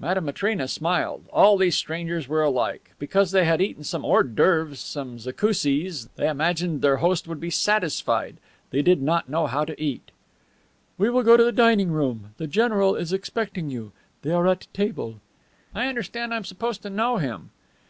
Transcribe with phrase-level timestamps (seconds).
[0.00, 1.26] Madame Matrena smiled.
[1.30, 2.92] All these strangers were alike.
[2.98, 7.50] Because they had eaten some hors d'oeuvres, some zakouskis, they imagined their host would be
[7.50, 8.38] satisfied.
[8.70, 10.12] They did not know how to eat.
[10.96, 12.32] "We will go to the dining room.
[12.38, 13.92] The general is expecting you.
[14.22, 15.16] They are at table."
[15.74, 17.50] "I understand I am supposed to know him."